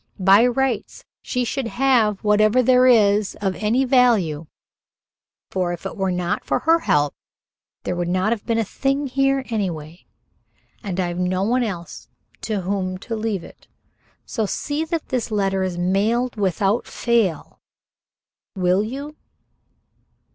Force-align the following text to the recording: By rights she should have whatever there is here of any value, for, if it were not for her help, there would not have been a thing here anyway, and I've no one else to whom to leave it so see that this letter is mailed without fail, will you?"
By 0.17 0.47
rights 0.47 1.05
she 1.21 1.43
should 1.45 1.67
have 1.67 2.21
whatever 2.23 2.63
there 2.63 2.87
is 2.87 3.33
here 3.39 3.47
of 3.47 3.55
any 3.63 3.85
value, 3.85 4.47
for, 5.51 5.73
if 5.73 5.85
it 5.85 5.95
were 5.95 6.09
not 6.11 6.43
for 6.43 6.57
her 6.57 6.79
help, 6.79 7.13
there 7.83 7.95
would 7.95 8.07
not 8.07 8.31
have 8.31 8.43
been 8.43 8.57
a 8.57 8.63
thing 8.63 9.05
here 9.05 9.45
anyway, 9.51 10.07
and 10.83 10.99
I've 10.99 11.19
no 11.19 11.43
one 11.43 11.61
else 11.61 12.09
to 12.41 12.61
whom 12.61 12.97
to 12.97 13.15
leave 13.15 13.43
it 13.43 13.67
so 14.25 14.47
see 14.47 14.85
that 14.85 15.09
this 15.09 15.29
letter 15.29 15.61
is 15.61 15.77
mailed 15.77 16.35
without 16.35 16.87
fail, 16.87 17.59
will 18.55 18.83
you?" 18.83 19.15